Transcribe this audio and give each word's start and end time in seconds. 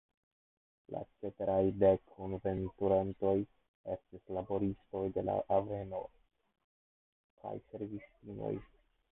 La 0.93 1.01
ceteraj 1.09 1.59
dek 1.83 2.01
kunveturantoj 2.13 3.35
estis 3.97 4.33
laboristoj 4.39 5.05
de 5.19 5.27
la 5.29 5.37
haveno 5.53 6.03
kaj 7.45 7.57
servistinoj. 7.69 8.55